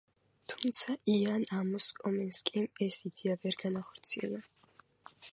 [0.51, 4.41] თუმცა იან ამოს კომენსკიმ ეს იდეა ვერ განახორციელა.